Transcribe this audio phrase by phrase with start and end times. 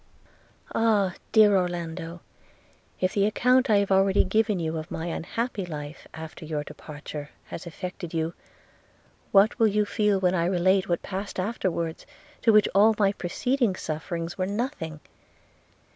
[0.73, 2.21] 'Ah, dear Orlando!
[2.99, 7.29] If the account I have already given you of my unhappy life after your departure
[7.45, 8.33] has affected you,
[9.31, 12.07] what will you feel when I relate what passed afterwards,
[12.41, 15.01] to which all my preceding sufferings were nothing!